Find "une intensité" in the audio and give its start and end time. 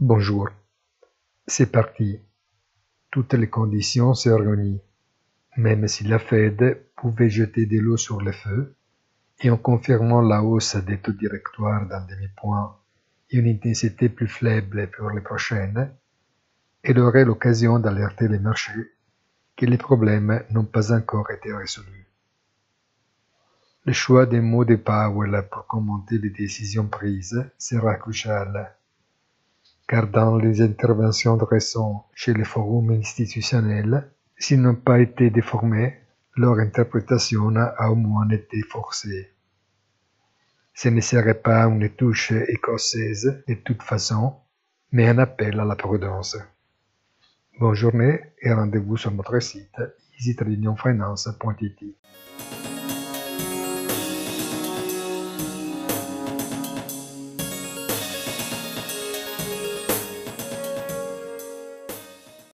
13.38-14.08